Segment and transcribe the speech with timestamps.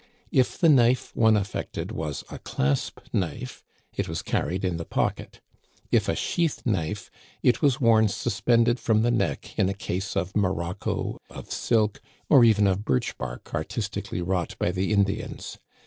[0.33, 3.63] ïf the knife one affected was a clasp knife,
[3.93, 5.41] it was carried in the pocket;
[5.91, 7.11] if a sheath knife,
[7.43, 12.43] it was worn suspended from the neck in a case of morocco, of silk, or
[12.43, 15.59] even of birch bark artistically wrought by the In dians.